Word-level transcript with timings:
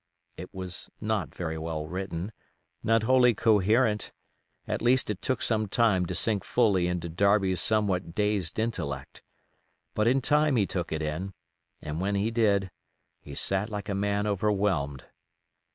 It 0.35 0.51
was 0.51 0.89
not 0.99 1.35
very 1.35 1.59
well 1.59 1.85
written, 1.85 2.31
nor 2.81 2.99
wholly 3.03 3.35
coherent; 3.35 4.11
at 4.67 4.81
least 4.81 5.11
it 5.11 5.21
took 5.21 5.43
some 5.43 5.67
time 5.67 6.07
to 6.07 6.15
sink 6.15 6.43
fully 6.43 6.87
into 6.87 7.07
Darby's 7.07 7.61
somewhat 7.61 8.15
dazed 8.15 8.57
intellect; 8.57 9.21
but 9.93 10.07
in 10.07 10.19
time 10.19 10.55
he 10.55 10.65
took 10.65 10.91
it 10.91 11.03
in, 11.03 11.35
and 11.83 12.01
when 12.01 12.15
he 12.15 12.31
did 12.31 12.71
he 13.19 13.35
sat 13.35 13.69
like 13.69 13.89
a 13.89 13.93
man 13.93 14.25
overwhelmed. 14.25 15.05